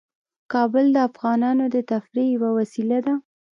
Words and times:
کابل 0.53 0.85
د 0.95 0.97
افغانانو 1.09 1.65
د 1.75 1.77
تفریح 1.91 2.27
یوه 2.35 2.49
وسیله 2.57 2.97
ده. 3.05 3.13